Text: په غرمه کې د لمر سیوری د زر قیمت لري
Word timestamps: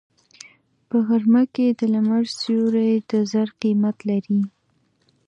په 0.87 0.97
غرمه 1.07 1.43
کې 1.53 1.67
د 1.79 1.81
لمر 1.93 2.23
سیوری 2.39 2.93
د 3.09 3.11
زر 3.31 3.47
قیمت 3.61 3.97
لري 4.09 4.41